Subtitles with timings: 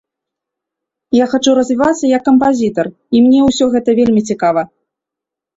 [1.23, 4.61] Я хачу развівацца як кампазітар, і мне ўсё гэта вельмі цікава.